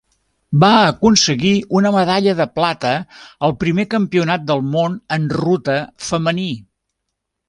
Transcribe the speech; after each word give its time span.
Va 0.61 0.69
aconseguir 0.83 1.51
una 1.79 1.91
medalla 1.95 2.31
de 2.39 2.47
plata 2.59 2.93
al 3.47 3.53
primer 3.63 3.85
Campionat 3.91 4.47
del 4.53 4.63
món 4.77 4.97
en 5.19 5.29
ruta 5.43 5.77
femení. 6.07 6.49